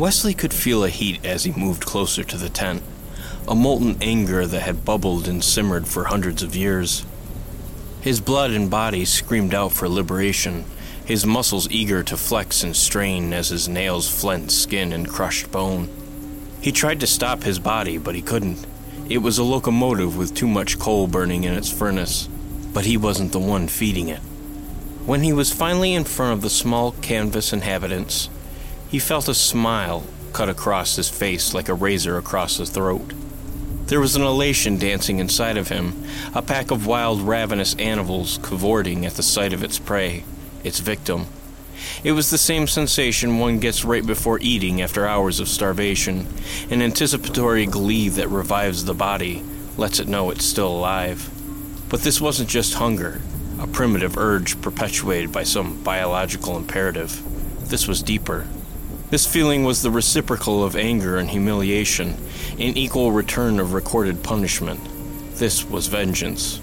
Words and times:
Wesley 0.00 0.32
could 0.32 0.54
feel 0.54 0.82
a 0.82 0.88
heat 0.88 1.22
as 1.26 1.44
he 1.44 1.52
moved 1.52 1.84
closer 1.84 2.24
to 2.24 2.38
the 2.38 2.48
tent, 2.48 2.82
a 3.46 3.54
molten 3.54 3.98
anger 4.00 4.46
that 4.46 4.62
had 4.62 4.82
bubbled 4.82 5.28
and 5.28 5.44
simmered 5.44 5.86
for 5.86 6.04
hundreds 6.04 6.42
of 6.42 6.56
years. 6.56 7.04
His 8.00 8.18
blood 8.18 8.50
and 8.50 8.70
body 8.70 9.04
screamed 9.04 9.52
out 9.52 9.72
for 9.72 9.90
liberation, 9.90 10.64
his 11.04 11.26
muscles 11.26 11.70
eager 11.70 12.02
to 12.04 12.16
flex 12.16 12.62
and 12.62 12.74
strain 12.74 13.34
as 13.34 13.50
his 13.50 13.68
nails 13.68 14.08
flint 14.08 14.50
skin 14.50 14.94
and 14.94 15.06
crushed 15.06 15.52
bone. 15.52 15.90
He 16.62 16.72
tried 16.72 17.00
to 17.00 17.06
stop 17.06 17.42
his 17.42 17.58
body, 17.58 17.98
but 17.98 18.14
he 18.14 18.22
couldn't. 18.22 18.66
It 19.10 19.18
was 19.18 19.36
a 19.36 19.44
locomotive 19.44 20.16
with 20.16 20.34
too 20.34 20.48
much 20.48 20.78
coal 20.78 21.08
burning 21.08 21.44
in 21.44 21.52
its 21.52 21.70
furnace, 21.70 22.26
but 22.72 22.86
he 22.86 22.96
wasn't 22.96 23.32
the 23.32 23.38
one 23.38 23.68
feeding 23.68 24.08
it. 24.08 24.20
When 25.04 25.22
he 25.22 25.34
was 25.34 25.52
finally 25.52 25.92
in 25.92 26.04
front 26.04 26.32
of 26.32 26.40
the 26.40 26.48
small 26.48 26.92
canvas 27.02 27.52
inhabitants, 27.52 28.30
he 28.90 28.98
felt 28.98 29.28
a 29.28 29.34
smile 29.34 30.04
cut 30.32 30.48
across 30.48 30.96
his 30.96 31.08
face 31.08 31.54
like 31.54 31.68
a 31.68 31.74
razor 31.74 32.18
across 32.18 32.56
his 32.56 32.70
throat. 32.70 33.12
There 33.86 34.00
was 34.00 34.16
an 34.16 34.22
elation 34.22 34.78
dancing 34.78 35.18
inside 35.18 35.56
of 35.56 35.68
him, 35.68 36.04
a 36.34 36.42
pack 36.42 36.70
of 36.70 36.86
wild, 36.86 37.22
ravenous 37.22 37.74
animals 37.76 38.38
cavorting 38.42 39.06
at 39.06 39.14
the 39.14 39.22
sight 39.22 39.52
of 39.52 39.64
its 39.64 39.78
prey, 39.78 40.24
its 40.64 40.80
victim. 40.80 41.26
It 42.04 42.12
was 42.12 42.30
the 42.30 42.38
same 42.38 42.66
sensation 42.66 43.38
one 43.38 43.58
gets 43.58 43.84
right 43.84 44.04
before 44.04 44.38
eating 44.40 44.82
after 44.82 45.06
hours 45.06 45.40
of 45.40 45.48
starvation, 45.48 46.26
an 46.70 46.82
anticipatory 46.82 47.66
glee 47.66 48.08
that 48.10 48.28
revives 48.28 48.84
the 48.84 48.94
body, 48.94 49.42
lets 49.76 49.98
it 49.98 50.08
know 50.08 50.30
it's 50.30 50.44
still 50.44 50.68
alive. 50.68 51.30
But 51.88 52.02
this 52.02 52.20
wasn't 52.20 52.48
just 52.50 52.74
hunger, 52.74 53.20
a 53.58 53.66
primitive 53.66 54.16
urge 54.16 54.60
perpetuated 54.60 55.32
by 55.32 55.44
some 55.44 55.82
biological 55.82 56.56
imperative. 56.56 57.20
This 57.68 57.88
was 57.88 58.02
deeper. 58.02 58.46
This 59.10 59.26
feeling 59.26 59.64
was 59.64 59.82
the 59.82 59.90
reciprocal 59.90 60.62
of 60.62 60.76
anger 60.76 61.18
and 61.18 61.28
humiliation, 61.28 62.14
an 62.52 62.76
equal 62.76 63.10
return 63.10 63.58
of 63.58 63.74
recorded 63.74 64.22
punishment. 64.22 64.78
This 65.34 65.68
was 65.68 65.88
vengeance. 65.88 66.60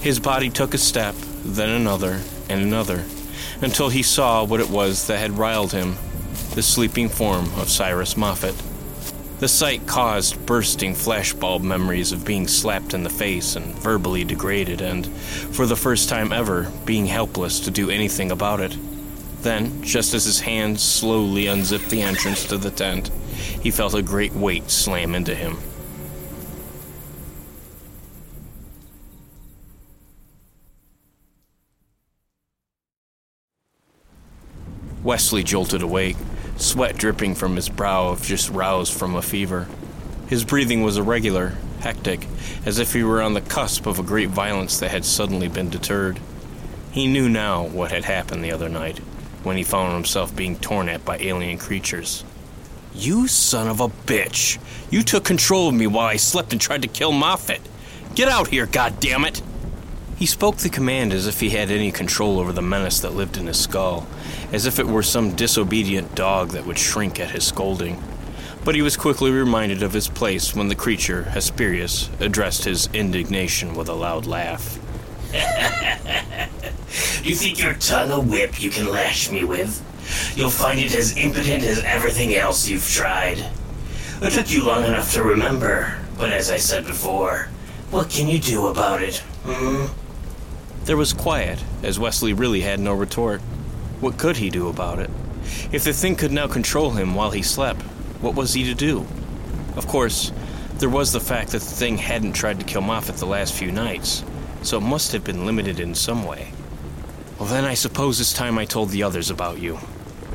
His 0.00 0.18
body 0.18 0.48
took 0.48 0.72
a 0.72 0.78
step, 0.78 1.14
then 1.44 1.68
another, 1.68 2.22
and 2.48 2.62
another, 2.62 3.04
until 3.60 3.90
he 3.90 4.02
saw 4.02 4.42
what 4.42 4.60
it 4.60 4.70
was 4.70 5.06
that 5.06 5.18
had 5.18 5.32
riled 5.32 5.72
him 5.72 5.96
the 6.54 6.62
sleeping 6.62 7.10
form 7.10 7.44
of 7.58 7.68
Cyrus 7.68 8.16
Moffet. 8.16 8.54
The 9.40 9.48
sight 9.48 9.86
caused 9.86 10.46
bursting 10.46 10.94
flashbulb 10.94 11.60
memories 11.60 12.12
of 12.12 12.24
being 12.24 12.48
slapped 12.48 12.94
in 12.94 13.02
the 13.02 13.10
face 13.10 13.54
and 13.54 13.74
verbally 13.80 14.24
degraded, 14.24 14.80
and, 14.80 15.06
for 15.06 15.66
the 15.66 15.76
first 15.76 16.08
time 16.08 16.32
ever, 16.32 16.72
being 16.86 17.04
helpless 17.04 17.60
to 17.60 17.70
do 17.70 17.90
anything 17.90 18.30
about 18.30 18.60
it. 18.60 18.74
Then, 19.44 19.82
just 19.82 20.14
as 20.14 20.24
his 20.24 20.40
hands 20.40 20.82
slowly 20.82 21.48
unzipped 21.48 21.90
the 21.90 22.00
entrance 22.00 22.46
to 22.46 22.56
the 22.56 22.70
tent, 22.70 23.10
he 23.60 23.70
felt 23.70 23.92
a 23.92 24.00
great 24.00 24.32
weight 24.32 24.70
slam 24.70 25.14
into 25.14 25.34
him. 25.34 25.58
Wesley 35.02 35.42
jolted 35.42 35.82
awake, 35.82 36.16
sweat 36.56 36.96
dripping 36.96 37.34
from 37.34 37.54
his 37.56 37.68
brow 37.68 38.12
if 38.12 38.26
just 38.26 38.48
roused 38.48 38.94
from 38.94 39.14
a 39.14 39.20
fever. 39.20 39.68
His 40.26 40.42
breathing 40.42 40.82
was 40.82 40.96
irregular, 40.96 41.58
hectic, 41.80 42.26
as 42.64 42.78
if 42.78 42.94
he 42.94 43.02
were 43.02 43.20
on 43.20 43.34
the 43.34 43.42
cusp 43.42 43.84
of 43.84 43.98
a 43.98 44.02
great 44.02 44.30
violence 44.30 44.80
that 44.80 44.90
had 44.90 45.04
suddenly 45.04 45.48
been 45.48 45.68
deterred. 45.68 46.18
He 46.92 47.06
knew 47.06 47.28
now 47.28 47.66
what 47.66 47.90
had 47.90 48.06
happened 48.06 48.42
the 48.42 48.52
other 48.52 48.70
night, 48.70 49.00
when 49.44 49.56
he 49.56 49.62
found 49.62 49.92
himself 49.92 50.34
being 50.34 50.56
torn 50.56 50.88
at 50.88 51.04
by 51.04 51.18
alien 51.18 51.58
creatures. 51.58 52.24
You 52.94 53.26
son 53.28 53.68
of 53.68 53.80
a 53.80 53.88
bitch! 53.88 54.58
You 54.90 55.02
took 55.02 55.24
control 55.24 55.68
of 55.68 55.74
me 55.74 55.86
while 55.86 56.06
I 56.06 56.16
slept 56.16 56.52
and 56.52 56.60
tried 56.60 56.82
to 56.82 56.88
kill 56.88 57.12
Moffet! 57.12 57.60
Get 58.14 58.28
out 58.28 58.48
here, 58.48 58.66
goddammit! 58.66 59.42
He 60.16 60.26
spoke 60.26 60.58
the 60.58 60.68
command 60.68 61.12
as 61.12 61.26
if 61.26 61.40
he 61.40 61.50
had 61.50 61.72
any 61.72 61.90
control 61.90 62.38
over 62.38 62.52
the 62.52 62.62
menace 62.62 63.00
that 63.00 63.14
lived 63.14 63.36
in 63.36 63.48
his 63.48 63.58
skull, 63.58 64.06
as 64.52 64.64
if 64.64 64.78
it 64.78 64.86
were 64.86 65.02
some 65.02 65.34
disobedient 65.34 66.14
dog 66.14 66.50
that 66.50 66.66
would 66.66 66.78
shrink 66.78 67.18
at 67.18 67.32
his 67.32 67.44
scolding. 67.44 68.00
But 68.64 68.76
he 68.76 68.82
was 68.82 68.96
quickly 68.96 69.32
reminded 69.32 69.82
of 69.82 69.92
his 69.92 70.08
place 70.08 70.54
when 70.54 70.68
the 70.68 70.76
creature, 70.76 71.24
Hesperious, 71.24 72.08
addressed 72.20 72.64
his 72.64 72.88
indignation 72.94 73.74
with 73.74 73.88
a 73.88 73.94
loud 73.94 74.24
laugh. 74.24 74.78
you 77.24 77.34
think 77.34 77.60
your 77.60 77.74
tongue 77.74 78.10
a 78.10 78.20
whip 78.20 78.62
you 78.62 78.70
can 78.70 78.88
lash 78.88 79.30
me 79.30 79.44
with? 79.44 79.82
You'll 80.36 80.50
find 80.50 80.78
it 80.78 80.94
as 80.94 81.16
impotent 81.16 81.64
as 81.64 81.82
everything 81.84 82.34
else 82.34 82.68
you've 82.68 82.88
tried. 82.88 83.44
It 84.22 84.32
took 84.32 84.50
you 84.50 84.64
long 84.64 84.84
enough 84.84 85.12
to 85.14 85.22
remember, 85.22 85.98
but 86.18 86.32
as 86.32 86.50
I 86.50 86.56
said 86.58 86.86
before, 86.86 87.48
what 87.90 88.10
can 88.10 88.28
you 88.28 88.38
do 88.38 88.68
about 88.68 89.02
it, 89.02 89.18
hmm? 89.44 89.86
There 90.84 90.96
was 90.96 91.12
quiet, 91.12 91.62
as 91.82 91.98
Wesley 91.98 92.32
really 92.32 92.60
had 92.60 92.78
no 92.78 92.94
retort. 92.94 93.40
What 94.00 94.18
could 94.18 94.36
he 94.36 94.50
do 94.50 94.68
about 94.68 94.98
it? 94.98 95.10
If 95.72 95.84
the 95.84 95.92
thing 95.92 96.14
could 96.14 96.32
now 96.32 96.46
control 96.46 96.90
him 96.90 97.14
while 97.14 97.30
he 97.30 97.42
slept, 97.42 97.82
what 98.20 98.34
was 98.34 98.54
he 98.54 98.64
to 98.64 98.74
do? 98.74 99.06
Of 99.76 99.86
course, 99.88 100.30
there 100.78 100.88
was 100.88 101.12
the 101.12 101.20
fact 101.20 101.50
that 101.50 101.62
the 101.62 101.74
thing 101.74 101.96
hadn't 101.96 102.34
tried 102.34 102.60
to 102.60 102.66
kill 102.66 102.82
Moffet 102.82 103.16
the 103.16 103.26
last 103.26 103.54
few 103.54 103.72
nights, 103.72 104.24
so 104.64 104.78
it 104.78 104.82
must 104.82 105.12
have 105.12 105.22
been 105.22 105.46
limited 105.46 105.78
in 105.78 105.94
some 105.94 106.24
way. 106.24 106.52
Well, 107.38 107.48
then 107.48 107.64
I 107.64 107.74
suppose 107.74 108.20
it's 108.20 108.32
time 108.32 108.58
I 108.58 108.64
told 108.64 108.90
the 108.90 109.02
others 109.02 109.30
about 109.30 109.60
you. 109.60 109.78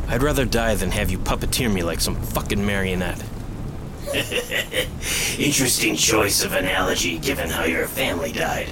I'd 0.08 0.24
rather 0.24 0.46
die 0.46 0.76
than 0.76 0.92
have 0.92 1.10
you 1.10 1.18
puppeteer 1.18 1.72
me 1.72 1.82
like 1.84 2.00
some 2.00 2.16
fucking 2.16 2.66
marionette. 2.66 3.24
Interesting 5.38 5.96
choice 5.96 6.44
of 6.44 6.54
analogy 6.54 7.18
given 7.20 7.50
how 7.50 7.66
your 7.66 7.88
family 7.88 8.32
died. 8.32 8.70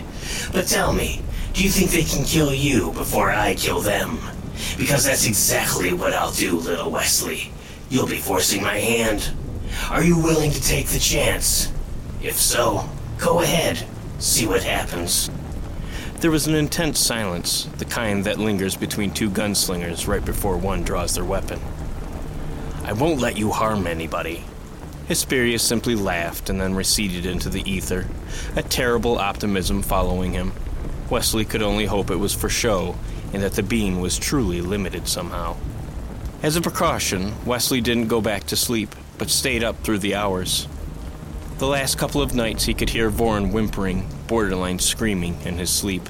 But 0.51 0.67
tell 0.67 0.93
me, 0.93 1.21
do 1.53 1.63
you 1.63 1.69
think 1.69 1.91
they 1.91 2.03
can 2.03 2.25
kill 2.25 2.53
you 2.53 2.91
before 2.93 3.31
I 3.31 3.55
kill 3.55 3.81
them? 3.81 4.19
Because 4.77 5.05
that's 5.05 5.27
exactly 5.27 5.93
what 5.93 6.13
I'll 6.13 6.31
do, 6.31 6.57
little 6.57 6.91
Wesley. 6.91 7.51
You'll 7.89 8.07
be 8.07 8.17
forcing 8.17 8.61
my 8.61 8.77
hand. 8.77 9.31
Are 9.89 10.03
you 10.03 10.17
willing 10.17 10.51
to 10.51 10.61
take 10.61 10.87
the 10.87 10.99
chance? 10.99 11.71
If 12.21 12.35
so, 12.35 12.87
go 13.17 13.41
ahead. 13.41 13.85
See 14.19 14.47
what 14.47 14.63
happens. 14.63 15.29
There 16.19 16.31
was 16.31 16.47
an 16.47 16.55
intense 16.55 16.97
silence, 16.97 17.65
the 17.77 17.85
kind 17.85 18.25
that 18.25 18.39
lingers 18.39 18.75
between 18.75 19.11
two 19.11 19.29
gunslingers 19.29 20.07
right 20.07 20.25
before 20.25 20.57
one 20.57 20.81
draws 20.81 21.13
their 21.13 21.23
weapon. 21.23 21.59
I 22.83 22.93
won't 22.93 23.21
let 23.21 23.37
you 23.37 23.51
harm 23.51 23.85
anybody. 23.85 24.43
Hesperious 25.07 25.61
simply 25.61 25.93
laughed 25.93 26.49
and 26.49 26.59
then 26.59 26.73
receded 26.73 27.27
into 27.27 27.49
the 27.49 27.69
ether, 27.69 28.07
a 28.55 28.63
terrible 28.63 29.19
optimism 29.19 29.83
following 29.83 30.33
him. 30.33 30.53
Wesley 31.07 31.45
could 31.45 31.61
only 31.61 31.85
hope 31.85 32.09
it 32.09 32.15
was 32.15 32.33
for 32.33 32.49
show 32.49 32.95
and 33.31 33.43
that 33.43 33.53
the 33.53 33.61
being 33.61 34.01
was 34.01 34.17
truly 34.17 34.61
limited 34.61 35.07
somehow. 35.07 35.55
As 36.41 36.55
a 36.55 36.61
precaution, 36.61 37.35
Wesley 37.45 37.79
didn't 37.79 38.07
go 38.07 38.21
back 38.21 38.45
to 38.47 38.55
sleep, 38.55 38.95
but 39.19 39.29
stayed 39.29 39.63
up 39.63 39.83
through 39.83 39.99
the 39.99 40.15
hours. 40.15 40.67
The 41.57 41.65
last 41.65 41.97
couple 41.97 42.21
of 42.21 42.35
nights 42.35 42.65
he 42.65 42.75
could 42.75 42.91
hear 42.91 43.09
Voran 43.09 43.51
whimpering, 43.51 44.07
borderline 44.27 44.77
screaming, 44.77 45.41
in 45.43 45.57
his 45.57 45.71
sleep. 45.71 46.07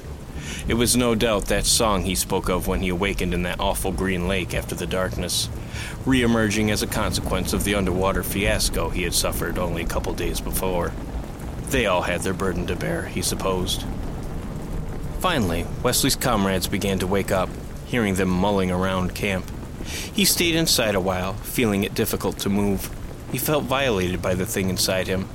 It 0.68 0.74
was 0.74 0.94
no 0.94 1.14
doubt 1.14 1.46
that 1.46 1.64
song 1.64 2.04
he 2.04 2.14
spoke 2.14 2.50
of 2.50 2.68
when 2.68 2.82
he 2.82 2.90
awakened 2.90 3.32
in 3.32 3.44
that 3.44 3.58
awful 3.58 3.90
green 3.90 4.28
lake 4.28 4.52
after 4.52 4.74
the 4.74 4.86
darkness, 4.86 5.48
re 6.04 6.20
emerging 6.20 6.70
as 6.70 6.82
a 6.82 6.86
consequence 6.86 7.54
of 7.54 7.64
the 7.64 7.76
underwater 7.76 8.22
fiasco 8.22 8.90
he 8.90 9.04
had 9.04 9.14
suffered 9.14 9.58
only 9.58 9.82
a 9.82 9.86
couple 9.86 10.12
days 10.12 10.38
before. 10.38 10.92
They 11.70 11.86
all 11.86 12.02
had 12.02 12.20
their 12.20 12.34
burden 12.34 12.66
to 12.66 12.76
bear, 12.76 13.06
he 13.06 13.22
supposed. 13.22 13.86
Finally, 15.20 15.66
Wesley's 15.82 16.14
comrades 16.14 16.66
began 16.66 16.98
to 16.98 17.06
wake 17.06 17.32
up, 17.32 17.48
hearing 17.86 18.16
them 18.16 18.28
mulling 18.28 18.70
around 18.70 19.14
camp. 19.14 19.50
He 20.12 20.26
stayed 20.26 20.56
inside 20.56 20.94
a 20.94 21.00
while, 21.00 21.32
feeling 21.32 21.84
it 21.84 21.94
difficult 21.94 22.38
to 22.40 22.50
move. 22.50 22.94
He 23.30 23.38
felt 23.38 23.64
violated 23.64 24.22
by 24.22 24.34
the 24.34 24.46
thing 24.46 24.70
inside 24.70 25.06
him. 25.06 25.28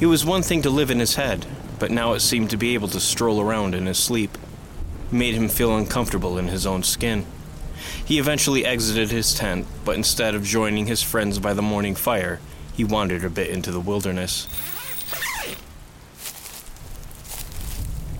It 0.00 0.06
was 0.06 0.24
one 0.24 0.42
thing 0.42 0.62
to 0.62 0.70
live 0.70 0.90
in 0.90 0.98
his 0.98 1.14
head, 1.14 1.46
but 1.78 1.90
now 1.90 2.14
it 2.14 2.20
seemed 2.20 2.50
to 2.50 2.56
be 2.56 2.74
able 2.74 2.88
to 2.88 3.00
stroll 3.00 3.40
around 3.40 3.74
in 3.74 3.86
his 3.86 3.98
sleep. 3.98 4.36
It 5.08 5.12
made 5.12 5.34
him 5.34 5.48
feel 5.48 5.76
uncomfortable 5.76 6.38
in 6.38 6.48
his 6.48 6.66
own 6.66 6.82
skin. 6.82 7.26
He 8.04 8.18
eventually 8.18 8.64
exited 8.64 9.10
his 9.10 9.34
tent, 9.34 9.66
but 9.84 9.94
instead 9.94 10.34
of 10.34 10.42
joining 10.42 10.86
his 10.86 11.02
friends 11.02 11.38
by 11.38 11.54
the 11.54 11.62
morning 11.62 11.94
fire, 11.94 12.40
he 12.74 12.84
wandered 12.84 13.24
a 13.24 13.30
bit 13.30 13.50
into 13.50 13.70
the 13.70 13.80
wilderness. 13.80 14.46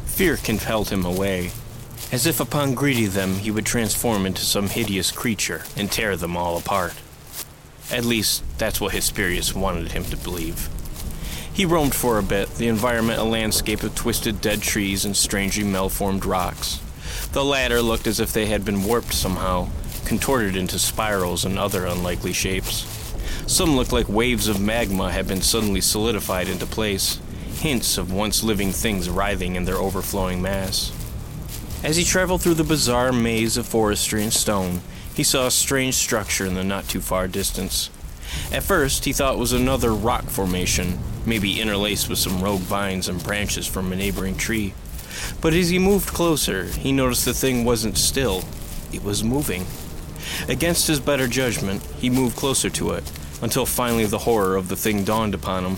Fear 0.06 0.36
compelled 0.38 0.90
him 0.90 1.04
away, 1.04 1.52
as 2.10 2.26
if 2.26 2.40
upon 2.40 2.74
greeting 2.74 3.10
them 3.10 3.34
he 3.34 3.50
would 3.50 3.66
transform 3.66 4.26
into 4.26 4.42
some 4.42 4.68
hideous 4.68 5.12
creature 5.12 5.64
and 5.76 5.90
tear 5.90 6.16
them 6.16 6.36
all 6.36 6.56
apart. 6.56 6.94
At 7.90 8.04
least, 8.04 8.42
that's 8.58 8.80
what 8.80 8.92
Hesperious 8.92 9.54
wanted 9.54 9.92
him 9.92 10.04
to 10.04 10.16
believe. 10.16 10.68
He 11.52 11.64
roamed 11.64 11.94
for 11.94 12.18
a 12.18 12.22
bit, 12.22 12.48
the 12.56 12.68
environment 12.68 13.18
a 13.18 13.24
landscape 13.24 13.82
of 13.82 13.94
twisted 13.94 14.40
dead 14.40 14.62
trees 14.62 15.04
and 15.04 15.16
strangely 15.16 15.64
malformed 15.64 16.24
rocks. 16.24 16.80
The 17.32 17.44
latter 17.44 17.82
looked 17.82 18.06
as 18.06 18.20
if 18.20 18.32
they 18.32 18.46
had 18.46 18.64
been 18.64 18.84
warped 18.84 19.12
somehow, 19.12 19.68
contorted 20.04 20.54
into 20.54 20.78
spirals 20.78 21.44
and 21.44 21.58
other 21.58 21.86
unlikely 21.86 22.32
shapes. 22.32 22.86
Some 23.46 23.76
looked 23.76 23.92
like 23.92 24.08
waves 24.08 24.46
of 24.46 24.60
magma 24.60 25.10
had 25.10 25.26
been 25.26 25.42
suddenly 25.42 25.80
solidified 25.80 26.48
into 26.48 26.66
place, 26.66 27.18
hints 27.56 27.98
of 27.98 28.12
once 28.12 28.44
living 28.44 28.70
things 28.70 29.08
writhing 29.08 29.56
in 29.56 29.64
their 29.64 29.76
overflowing 29.78 30.40
mass. 30.40 30.92
As 31.82 31.96
he 31.96 32.04
traveled 32.04 32.42
through 32.42 32.54
the 32.54 32.64
bizarre 32.64 33.12
maze 33.12 33.56
of 33.56 33.66
forestry 33.66 34.22
and 34.22 34.32
stone, 34.32 34.80
he 35.18 35.24
saw 35.24 35.48
a 35.48 35.50
strange 35.50 35.96
structure 35.96 36.46
in 36.46 36.54
the 36.54 36.62
not 36.62 36.86
too 36.86 37.00
far 37.00 37.26
distance. 37.26 37.90
At 38.52 38.62
first, 38.62 39.04
he 39.04 39.12
thought 39.12 39.34
it 39.34 39.40
was 39.40 39.52
another 39.52 39.92
rock 39.92 40.26
formation, 40.26 41.00
maybe 41.26 41.60
interlaced 41.60 42.08
with 42.08 42.20
some 42.20 42.40
rogue 42.40 42.60
vines 42.60 43.08
and 43.08 43.20
branches 43.20 43.66
from 43.66 43.92
a 43.92 43.96
neighboring 43.96 44.36
tree. 44.36 44.74
But 45.40 45.54
as 45.54 45.70
he 45.70 45.80
moved 45.80 46.10
closer, 46.10 46.66
he 46.66 46.92
noticed 46.92 47.24
the 47.24 47.34
thing 47.34 47.64
wasn't 47.64 47.98
still, 47.98 48.44
it 48.92 49.02
was 49.02 49.24
moving. 49.24 49.66
Against 50.48 50.86
his 50.86 51.00
better 51.00 51.26
judgment, 51.26 51.82
he 51.98 52.10
moved 52.10 52.36
closer 52.36 52.70
to 52.70 52.92
it, 52.92 53.10
until 53.42 53.66
finally 53.66 54.06
the 54.06 54.18
horror 54.18 54.54
of 54.54 54.68
the 54.68 54.76
thing 54.76 55.02
dawned 55.02 55.34
upon 55.34 55.64
him. 55.64 55.76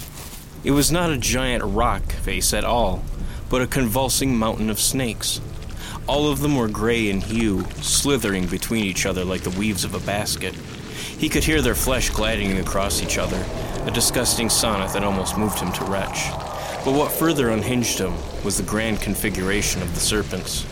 It 0.64 0.72
was 0.72 0.92
not 0.92 1.08
a 1.08 1.16
giant 1.16 1.64
rock 1.64 2.12
face 2.12 2.52
at 2.52 2.66
all, 2.66 3.02
but 3.48 3.62
a 3.62 3.66
convulsing 3.66 4.36
mountain 4.36 4.68
of 4.68 4.78
snakes. 4.78 5.40
All 6.06 6.30
of 6.30 6.40
them 6.40 6.56
were 6.56 6.68
gray 6.68 7.08
in 7.08 7.20
hue, 7.20 7.64
slithering 7.82 8.46
between 8.46 8.84
each 8.84 9.06
other 9.06 9.24
like 9.24 9.42
the 9.42 9.58
weaves 9.58 9.84
of 9.84 9.94
a 9.94 10.00
basket. 10.00 10.54
He 10.54 11.28
could 11.28 11.44
hear 11.44 11.62
their 11.62 11.74
flesh 11.74 12.10
gliding 12.10 12.58
across 12.58 13.02
each 13.02 13.18
other, 13.18 13.44
a 13.86 13.90
disgusting 13.90 14.48
sonnet 14.48 14.92
that 14.92 15.04
almost 15.04 15.38
moved 15.38 15.58
him 15.58 15.72
to 15.72 15.84
retch. 15.84 16.30
But 16.84 16.94
what 16.94 17.12
further 17.12 17.50
unhinged 17.50 17.98
him 17.98 18.14
was 18.42 18.56
the 18.56 18.62
grand 18.62 19.00
configuration 19.00 19.82
of 19.82 19.94
the 19.94 20.00
serpents. 20.00 20.66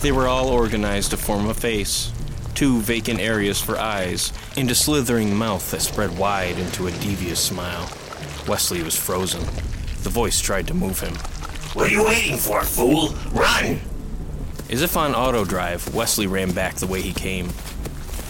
They 0.00 0.12
were 0.12 0.28
all 0.28 0.48
organized 0.48 1.10
to 1.10 1.16
form 1.16 1.48
a 1.48 1.54
face, 1.54 2.12
two 2.54 2.80
vacant 2.80 3.20
areas 3.20 3.60
for 3.60 3.78
eyes, 3.78 4.32
and 4.56 4.70
a 4.70 4.74
slithering 4.74 5.34
mouth 5.34 5.70
that 5.70 5.80
spread 5.80 6.16
wide 6.18 6.58
into 6.58 6.86
a 6.86 6.92
devious 6.92 7.40
smile. 7.40 7.90
Wesley 8.46 8.82
was 8.82 8.94
frozen. 8.96 9.40
The 10.02 10.10
voice 10.10 10.40
tried 10.40 10.66
to 10.66 10.74
move 10.74 11.00
him. 11.00 11.14
What 11.72 11.88
are 11.88 11.92
you 11.92 12.04
waiting 12.04 12.36
for, 12.36 12.62
fool? 12.62 13.14
Run! 13.32 13.80
As 14.74 14.82
if 14.82 14.96
on 14.96 15.14
auto 15.14 15.44
drive, 15.44 15.94
Wesley 15.94 16.26
ran 16.26 16.50
back 16.50 16.74
the 16.74 16.88
way 16.88 17.00
he 17.00 17.12
came. 17.12 17.48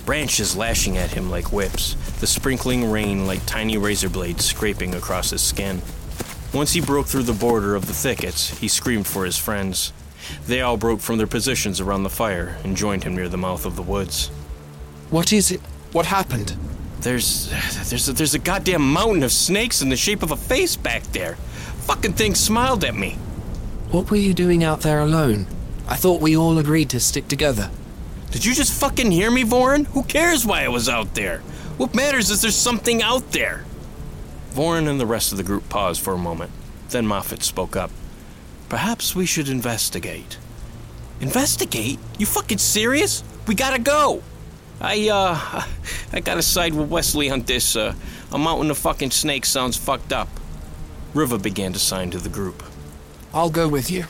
Branches 0.05 0.55
lashing 0.55 0.99
at 0.99 1.11
him 1.11 1.31
like 1.31 1.53
whips, 1.53 1.95
the 2.21 2.27
sprinkling 2.27 2.91
rain 2.91 3.27
like 3.27 3.47
tiny 3.47 3.79
razor 3.79 4.11
blades 4.11 4.45
scraping 4.45 4.95
across 4.95 5.31
his 5.31 5.41
skin. 5.41 5.81
Once 6.53 6.75
he 6.75 6.83
broke 6.83 7.07
through 7.07 7.23
the 7.23 7.33
border 7.33 7.75
of 7.75 7.87
the 7.87 7.95
thickets, 7.95 8.59
he 8.59 8.69
screamed 8.69 9.07
for 9.07 9.25
his 9.25 9.39
friends. 9.39 9.95
They 10.47 10.61
all 10.61 10.77
broke 10.77 11.01
from 11.01 11.17
their 11.17 11.27
positions 11.27 11.81
around 11.81 12.03
the 12.03 12.11
fire 12.11 12.59
and 12.63 12.77
joined 12.77 13.05
him 13.05 13.17
near 13.17 13.31
the 13.31 13.39
mouth 13.39 13.65
of 13.65 13.75
the 13.75 13.81
woods. 13.81 14.27
What 15.09 15.33
is 15.33 15.51
it? 15.51 15.63
What 15.93 16.05
happened? 16.05 16.55
There's 17.01 17.49
there's 17.89 18.07
a, 18.11 18.13
there's 18.13 18.35
a 18.35 18.39
goddamn 18.39 18.93
mountain 18.93 19.23
of 19.23 19.33
snakes 19.33 19.81
in 19.81 19.89
the 19.89 19.97
shape 19.97 20.23
of 20.23 20.31
a 20.31 20.37
face 20.37 20.77
back 20.77 21.05
there. 21.05 21.37
Fucking 21.87 22.13
thing 22.13 22.35
smiled 22.35 22.85
at 22.85 22.95
me. 22.95 23.13
What 23.91 24.11
were 24.11 24.19
you 24.19 24.35
doing 24.35 24.63
out 24.63 24.83
there 24.83 25.01
alone? 25.01 25.47
I 25.87 25.97
thought 25.97 26.21
we 26.21 26.37
all 26.37 26.59
agreed 26.59 26.91
to 26.91 27.01
stick 27.01 27.29
together. 27.29 27.71
Did 28.31 28.45
you 28.45 28.55
just 28.55 28.79
fucking 28.81 29.11
hear 29.11 29.31
me, 29.31 29.45
Voran? 29.45 29.87
Who 29.89 30.03
cares 30.03 30.47
why 30.47 30.65
I 30.65 30.69
was 30.69 30.89
out 30.89 31.15
there? 31.15 31.39
What 31.77 31.95
matters 31.95 32.31
is 32.31 32.43
there's 32.43 32.57
something 32.57 33.03
out 33.03 33.33
there. 33.33 33.65
Voran 34.53 34.89
and 34.89 34.99
the 34.99 35.07
rest 35.07 35.33
of 35.33 35.39
the 35.39 35.45
group 35.45 35.69
paused 35.69 36.01
for 36.01 36.15
a 36.15 36.19
moment. 36.19 36.51
Then 36.89 37.07
Moffet 37.07 37.43
spoke 37.43 37.77
up. 37.77 37.91
Perhaps 38.69 39.15
we 39.15 39.27
should 39.27 39.49
investigate. 39.49 40.39
Investigate? 41.21 41.99
You 42.19 42.27
fucking 42.27 42.59
serious? 42.59 43.23
We 43.47 43.55
gotta 43.55 43.81
go. 43.81 44.23
I, 44.81 45.09
uh, 45.09 45.65
I 46.13 46.21
gotta 46.21 46.43
side 46.43 46.75
with 46.75 46.89
Wesley 46.89 47.31
on 47.31 47.43
this. 47.43 47.77
Uh, 47.77 47.95
a 48.33 48.39
mountain 48.39 48.71
of 48.71 48.79
fucking 48.79 49.11
snakes 49.11 49.49
sounds 49.49 49.77
fucked 49.77 50.13
up. 50.13 50.29
Riva 51.13 51.39
began 51.39 51.73
to 51.73 51.79
sign 51.79 52.11
to 52.11 52.19
the 52.19 52.29
group. 52.29 52.63
I'll 53.33 53.51
go 53.51 53.69
with 53.69 53.91
you. 53.91 54.07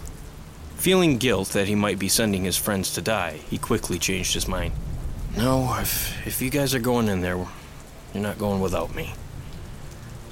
Feeling 0.84 1.16
guilt 1.16 1.48
that 1.52 1.66
he 1.66 1.74
might 1.74 1.98
be 1.98 2.08
sending 2.08 2.44
his 2.44 2.58
friends 2.58 2.92
to 2.92 3.00
die, 3.00 3.38
he 3.48 3.56
quickly 3.56 3.98
changed 3.98 4.34
his 4.34 4.46
mind. 4.46 4.74
No, 5.34 5.74
if, 5.80 6.26
if 6.26 6.42
you 6.42 6.50
guys 6.50 6.74
are 6.74 6.78
going 6.78 7.08
in 7.08 7.22
there, 7.22 7.38
you're 8.12 8.22
not 8.22 8.36
going 8.36 8.60
without 8.60 8.94
me. 8.94 9.14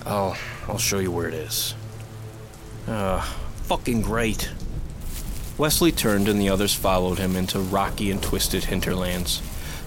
I'll, 0.04 0.37
I'll 0.68 0.76
show 0.76 0.99
you 0.99 1.11
where 1.11 1.26
it 1.26 1.32
is. 1.32 1.75
Uh, 2.87 3.23
fucking 3.62 4.02
great. 4.02 4.50
Wesley 5.56 5.90
turned 5.90 6.28
and 6.28 6.38
the 6.38 6.50
others 6.50 6.75
followed 6.75 7.18
him 7.18 7.35
into 7.35 7.59
rocky 7.59 8.11
and 8.11 8.23
twisted 8.23 8.64
hinterlands, 8.64 9.40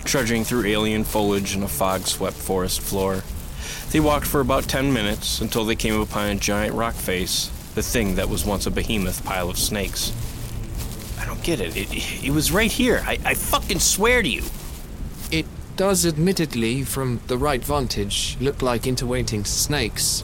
trudging 0.04 0.44
through 0.44 0.66
alien 0.66 1.04
foliage 1.04 1.54
and 1.54 1.64
a 1.64 1.68
fog 1.68 2.08
swept 2.08 2.38
forest 2.38 2.82
floor. 2.82 3.22
They 3.92 4.00
walked 4.00 4.26
for 4.26 4.42
about 4.42 4.64
ten 4.64 4.92
minutes 4.92 5.42
until 5.42 5.64
they 5.64 5.76
came 5.76 6.02
upon 6.02 6.30
a 6.30 6.36
giant 6.36 6.74
rock 6.74 6.96
face, 6.96 7.52
the 7.76 7.84
thing 7.84 8.16
that 8.16 8.30
was 8.30 8.48
once 8.48 8.66
a 8.66 8.72
behemoth 8.72 9.24
pile 9.24 9.52
of 9.52 9.60
snakes. 9.60 10.12
Get 11.46 11.60
it. 11.60 11.78
It, 11.78 12.24
it 12.26 12.32
was 12.32 12.52
right 12.52 12.72
here. 12.72 13.04
I, 13.06 13.20
I 13.24 13.36
fucking 13.36 13.80
swear 13.80 14.24
to 14.24 14.28
you. 14.28 14.42
It 15.32 15.46
does 15.76 16.04
admittedly, 16.04 16.82
from 16.82 17.22
the 17.28 17.38
right 17.38 17.64
vantage, 17.64 18.36
look 18.42 18.64
like 18.64 18.88
interwaiting 18.88 19.46
snakes. 19.46 20.24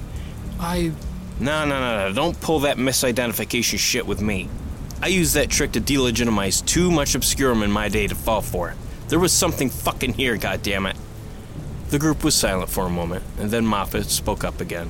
I. 0.59 0.93
No, 1.39 1.63
no, 1.63 1.79
no, 1.79 2.09
no. 2.09 2.15
Don't 2.15 2.41
pull 2.41 2.61
that 2.61 2.77
misidentification 2.77 3.77
shit 3.77 4.07
with 4.07 4.19
me. 4.19 4.49
I 4.99 5.09
used 5.09 5.35
that 5.35 5.51
trick 5.51 5.73
to 5.73 5.79
delegitimize 5.79 6.65
too 6.65 6.89
much 6.89 7.13
obscurum 7.13 7.61
in 7.61 7.71
my 7.71 7.87
day 7.87 8.07
to 8.07 8.15
fall 8.15 8.41
for 8.41 8.71
it. 8.71 8.77
There 9.09 9.19
was 9.19 9.31
something 9.31 9.69
fucking 9.69 10.13
here, 10.13 10.37
goddammit. 10.37 10.97
The 11.91 11.99
group 11.99 12.23
was 12.23 12.33
silent 12.33 12.71
for 12.71 12.87
a 12.87 12.89
moment, 12.89 13.23
and 13.37 13.51
then 13.51 13.63
Moffet 13.63 14.05
spoke 14.05 14.43
up 14.43 14.59
again. 14.59 14.89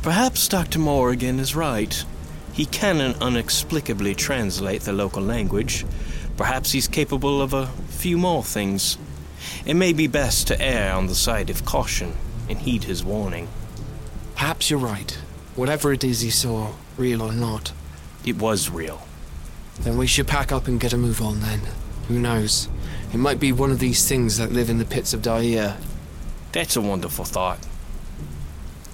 Perhaps 0.00 0.48
Dr. 0.48 0.78
Morrigan 0.78 1.38
is 1.38 1.54
right. 1.54 2.02
He 2.54 2.66
can 2.66 3.00
unexplicably 3.00 4.14
translate 4.14 4.82
the 4.82 4.92
local 4.92 5.22
language. 5.22 5.84
Perhaps 6.36 6.70
he's 6.70 6.86
capable 6.86 7.42
of 7.42 7.52
a 7.52 7.66
few 7.88 8.16
more 8.16 8.44
things. 8.44 8.96
It 9.66 9.74
may 9.74 9.92
be 9.92 10.06
best 10.06 10.46
to 10.46 10.62
err 10.62 10.94
on 10.94 11.08
the 11.08 11.16
side 11.16 11.50
of 11.50 11.64
caution 11.64 12.14
and 12.48 12.60
heed 12.60 12.84
his 12.84 13.04
warning. 13.04 13.48
Perhaps 14.36 14.70
you're 14.70 14.78
right. 14.78 15.18
Whatever 15.56 15.92
it 15.92 16.04
is 16.04 16.20
he 16.20 16.30
saw, 16.30 16.74
real 16.96 17.22
or 17.22 17.32
not. 17.32 17.72
It 18.24 18.38
was 18.38 18.70
real. 18.70 19.02
Then 19.80 19.98
we 19.98 20.06
should 20.06 20.28
pack 20.28 20.52
up 20.52 20.68
and 20.68 20.78
get 20.78 20.92
a 20.92 20.96
move 20.96 21.20
on 21.20 21.40
then. 21.40 21.60
Who 22.06 22.20
knows? 22.20 22.68
It 23.12 23.18
might 23.18 23.40
be 23.40 23.50
one 23.50 23.72
of 23.72 23.80
these 23.80 24.08
things 24.08 24.36
that 24.38 24.52
live 24.52 24.70
in 24.70 24.78
the 24.78 24.84
pits 24.84 25.12
of 25.12 25.22
Dyeer. 25.22 25.76
That's 26.52 26.76
a 26.76 26.80
wonderful 26.80 27.24
thought. 27.24 27.58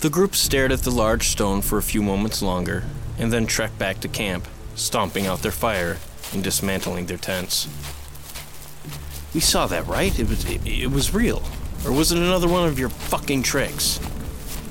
The 0.01 0.09
group 0.09 0.35
stared 0.35 0.73
at 0.73 0.81
the 0.81 0.91
large 0.91 1.29
stone 1.29 1.61
for 1.61 1.77
a 1.77 1.83
few 1.83 2.03
moments 2.03 2.41
longer, 2.41 2.85
and 3.21 3.31
then 3.31 3.47
trek 3.47 3.77
back 3.79 4.01
to 4.01 4.09
camp, 4.09 4.49
stomping 4.75 5.27
out 5.27 5.43
their 5.43 5.53
fire 5.53 5.99
and 6.33 6.43
dismantling 6.43 7.07
their 7.07 7.19
tents. 7.19 7.69
We 9.35 9.41
saw 9.41 9.67
that, 9.69 9.87
right? 9.87 10.19
It 10.19 10.29
was 10.29 10.45
it, 10.51 10.67
it 10.67 10.91
was 10.91 11.15
real. 11.15 11.43
Or 11.85 11.93
was 11.93 12.11
it 12.11 12.19
another 12.19 12.49
one 12.49 12.67
of 12.67 12.79
your 12.79 12.89
fucking 12.89 13.43
tricks? 13.43 13.99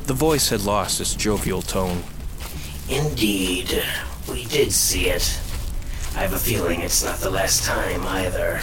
The 0.05 0.13
voice 0.13 0.49
had 0.49 0.63
lost 0.63 0.99
its 0.99 1.15
jovial 1.15 1.61
tone. 1.61 2.03
Indeed, 2.89 3.83
we 4.27 4.45
did 4.45 4.71
see 4.71 5.09
it. 5.09 5.39
I 6.15 6.21
have 6.21 6.33
a 6.33 6.39
feeling 6.39 6.81
it's 6.81 7.03
not 7.03 7.19
the 7.19 7.29
last 7.29 7.63
time 7.63 8.05
either. 8.07 8.57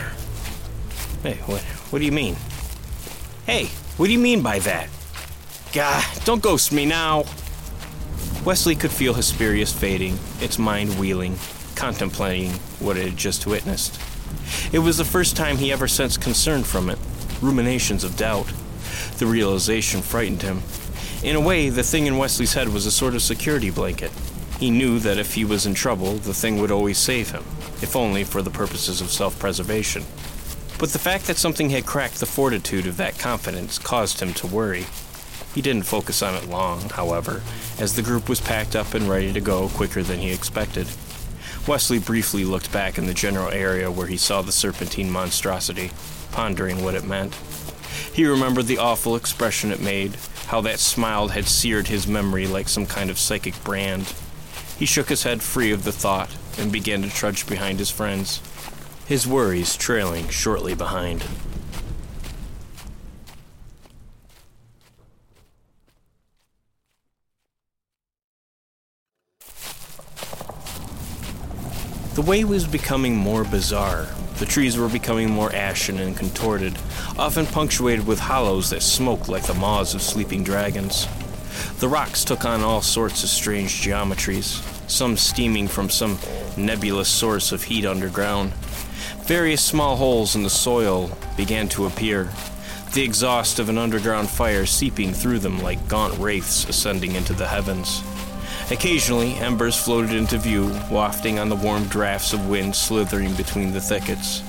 Hey, 1.23 1.35
what 1.47 1.63
what 1.91 2.01
do 2.01 2.05
you 2.05 2.13
mean? 2.13 2.37
Hey, 3.47 3.67
what 3.97 4.07
do 4.07 4.13
you 4.13 4.19
mean 4.19 4.43
by 4.43 4.59
that? 4.61 4.89
God, 5.73 6.05
don't 6.25 6.43
ghost 6.43 6.73
me 6.73 6.85
now. 6.85 7.25
Wesley 8.47 8.77
could 8.77 8.93
feel 8.93 9.15
Hesperious 9.15 9.73
fading, 9.73 10.17
its 10.41 10.57
mind 10.57 11.01
wheeling, 11.01 11.37
contemplating 11.75 12.53
what 12.79 12.97
it 12.97 13.05
had 13.05 13.17
just 13.17 13.45
witnessed. 13.45 14.01
It 14.73 14.79
was 14.79 14.99
the 14.99 15.05
first 15.05 15.37
time 15.37 15.57
he 15.57 15.73
ever 15.73 15.89
sensed 15.89 16.21
concern 16.21 16.63
from 16.63 16.89
it, 16.89 16.99
ruminations 17.43 18.05
of 18.05 18.17
doubt. 18.17 18.47
The 19.19 19.27
realization 19.27 20.01
frightened 20.01 20.43
him. 20.43 20.63
In 21.25 21.35
a 21.35 21.41
way, 21.41 21.71
the 21.71 21.83
thing 21.83 22.07
in 22.07 22.19
Wesley's 22.19 22.55
head 22.55 22.69
was 22.69 22.87
a 22.87 22.93
sort 22.93 23.17
of 23.17 23.23
security 23.23 23.71
blanket. 23.71 24.13
He 24.61 24.71
knew 24.71 25.01
that 25.01 25.19
if 25.19 25.35
he 25.35 25.45
was 25.45 25.67
in 25.67 25.75
trouble, 25.75 26.15
the 26.15 26.33
thing 26.33 26.61
would 26.61 26.71
always 26.71 26.99
save 26.99 27.33
him, 27.33 27.43
if 27.83 27.97
only 27.97 28.23
for 28.23 28.43
the 28.43 28.51
purposes 28.51 29.01
of 29.01 29.11
self 29.11 29.37
preservation. 29.41 30.05
But 30.79 30.91
the 30.91 31.01
fact 31.01 31.27
that 31.27 31.37
something 31.37 31.71
had 31.71 31.85
cracked 31.85 32.21
the 32.21 32.27
fortitude 32.27 32.87
of 32.87 32.97
that 32.99 33.19
confidence 33.19 33.77
caused 33.77 34.21
him 34.21 34.33
to 34.35 34.47
worry. 34.47 34.87
He 35.57 35.63
didn't 35.63 35.87
focus 35.87 36.21
on 36.21 36.35
it 36.35 36.51
long, 36.51 36.91
however, 36.91 37.41
as 37.79 37.97
the 37.97 38.03
group 38.03 38.29
was 38.29 38.43
packed 38.43 38.77
up 38.77 38.93
and 38.93 39.09
ready 39.09 39.33
to 39.33 39.41
go 39.41 39.71
quicker 39.71 40.03
than 40.03 40.19
he 40.19 40.31
expected. 40.31 40.87
Wesley 41.67 41.99
briefly 41.99 42.45
looked 42.45 42.71
back 42.73 42.99
in 42.99 43.07
the 43.07 43.15
general 43.15 43.49
area 43.49 43.91
where 43.91 44.07
he 44.07 44.19
saw 44.19 44.43
the 44.43 44.53
serpentine 44.53 45.11
monstrosity, 45.11 45.93
pondering 46.31 46.85
what 46.85 46.95
it 46.95 47.05
meant. 47.05 47.35
He 48.13 48.27
remembered 48.27 48.67
the 48.67 48.77
awful 48.77 49.17
expression 49.17 49.73
it 49.73 49.81
made, 49.81 50.19
how 50.49 50.61
that 50.61 50.79
smile 50.79 51.29
had 51.29 51.47
seared 51.47 51.89
his 51.89 52.07
memory 52.07 52.47
like 52.47 52.69
some 52.69 52.85
kind 52.85 53.09
of 53.09 53.19
psychic 53.19 53.55
brand. 53.65 54.13
He 54.79 54.85
shook 54.85 55.09
his 55.09 55.23
head 55.23 55.41
free 55.41 55.73
of 55.73 55.85
the 55.85 55.91
thought 55.91 56.37
and 56.59 56.71
began 56.71 57.01
to 57.01 57.09
trudge 57.09 57.47
behind 57.47 57.79
his 57.79 57.91
friends, 57.91 58.43
his 59.07 59.27
worries 59.27 59.75
trailing 59.75 60.29
shortly 60.29 60.75
behind. 60.75 61.25
The 72.17 72.23
way 72.23 72.45
was 72.45 72.67
becoming 72.67 73.15
more 73.15 73.45
bizarre. 73.45 74.07
The 74.39 74.47
trees 74.47 74.79
were 74.79 74.89
becoming 74.89 75.29
more 75.29 75.55
ashen 75.55 75.99
and 75.99 76.17
contorted, 76.17 76.79
often 77.19 77.45
punctuated 77.45 78.07
with 78.07 78.21
hollows 78.21 78.71
that 78.71 78.83
smoked 78.83 79.29
like 79.29 79.43
the 79.43 79.53
maws 79.53 79.95
of 79.95 80.01
sleeping 80.01 80.43
dragons. 80.43 81.07
The 81.79 81.89
rocks 81.89 82.25
took 82.25 82.47
on 82.47 82.63
all 82.63 82.81
sorts 82.81 83.23
of 83.23 83.29
strange 83.29 83.83
geometries, 83.83 84.63
some 84.91 85.19
steaming 85.19 85.69
from 85.69 85.91
some 85.91 86.19
nebulous 86.57 87.11
source 87.11 87.53
of 87.53 87.65
heat 87.65 87.85
underground. 87.85 88.55
Various 89.25 89.61
small 89.61 89.97
holes 89.97 90.35
in 90.35 90.43
the 90.43 90.49
soil 90.49 91.11
began 91.37 91.69
to 91.69 91.85
appear, 91.85 92.31
the 92.95 93.05
exhaust 93.05 93.59
of 93.59 93.69
an 93.69 93.77
underground 93.77 94.31
fire 94.31 94.65
seeping 94.65 95.13
through 95.13 95.41
them 95.41 95.63
like 95.63 95.87
gaunt 95.87 96.19
wraiths 96.19 96.67
ascending 96.67 97.15
into 97.15 97.35
the 97.35 97.49
heavens. 97.49 98.03
Occasionally, 98.71 99.35
embers 99.35 99.77
floated 99.77 100.13
into 100.13 100.39
view, 100.39 100.77
wafting 100.91 101.39
on 101.39 101.49
the 101.49 101.55
warm 101.55 101.85
drafts 101.85 102.33
of 102.33 102.49
wind 102.49 102.75
slithering 102.75 103.33
between 103.35 103.73
the 103.73 103.81
thickets. 103.81 104.43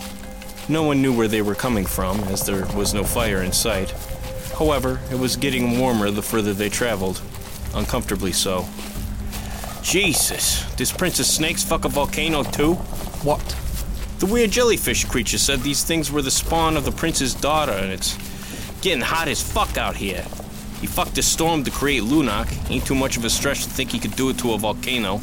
No 0.67 0.81
one 0.81 1.03
knew 1.03 1.15
where 1.15 1.27
they 1.27 1.43
were 1.43 1.53
coming 1.53 1.85
from, 1.85 2.19
as 2.25 2.43
there 2.43 2.65
was 2.75 2.95
no 2.95 3.03
fire 3.03 3.43
in 3.43 3.51
sight. 3.51 3.91
However, 4.57 4.99
it 5.11 5.19
was 5.19 5.35
getting 5.35 5.77
warmer 5.77 6.09
the 6.09 6.23
further 6.23 6.53
they 6.53 6.67
traveled, 6.67 7.21
uncomfortably 7.75 8.31
so. 8.31 8.67
Jesus, 9.83 10.63
this 10.75 10.91
Princess 10.91 11.33
Snakes 11.33 11.63
fuck 11.63 11.85
a 11.85 11.89
volcano 11.89 12.41
too? 12.43 12.73
What? 13.23 13.55
The 14.17 14.25
weird 14.25 14.49
jellyfish 14.49 15.05
creature 15.05 15.37
said 15.37 15.59
these 15.59 15.83
things 15.83 16.11
were 16.11 16.23
the 16.23 16.31
spawn 16.31 16.75
of 16.75 16.85
the 16.85 16.91
prince's 16.91 17.35
daughter, 17.35 17.71
and 17.71 17.91
it's 17.91 18.17
getting 18.81 19.01
hot 19.01 19.27
as 19.27 19.43
fuck 19.43 19.77
out 19.77 19.95
here. 19.95 20.25
He 20.81 20.87
fucked 20.87 21.17
a 21.17 21.23
storm 21.23 21.63
to 21.63 21.71
create 21.71 22.03
Lunak. 22.03 22.47
Ain't 22.69 22.85
too 22.85 22.95
much 22.95 23.17
of 23.17 23.25
a 23.25 23.29
stretch 23.29 23.63
to 23.63 23.69
think 23.69 23.91
he 23.91 23.99
could 23.99 24.15
do 24.15 24.29
it 24.29 24.37
to 24.39 24.53
a 24.53 24.57
volcano. 24.57 25.21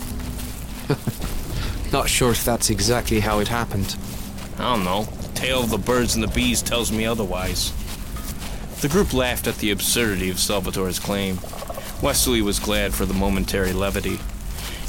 Not 1.93 2.09
sure 2.09 2.33
if 2.33 2.45
that's 2.45 2.71
exactly 2.71 3.21
how 3.21 3.39
it 3.39 3.49
happened. 3.49 3.97
I 4.59 4.75
don't 4.75 4.85
know. 4.85 5.05
The 5.05 5.29
Tale 5.29 5.61
of 5.61 5.71
the 5.71 5.79
birds 5.79 6.15
and 6.15 6.25
the 6.25 6.29
bees 6.29 6.63
tells 6.63 6.91
me 6.91 7.07
otherwise. 7.07 7.73
The 8.81 8.89
group 8.89 9.15
laughed 9.15 9.47
at 9.47 9.57
the 9.59 9.71
absurdity 9.71 10.29
of 10.29 10.37
Salvatore's 10.37 10.99
claim. 10.99 11.39
Wesley 12.03 12.43
was 12.43 12.59
glad 12.59 12.93
for 12.93 13.07
the 13.07 13.15
momentary 13.15 13.73
levity. 13.73 14.19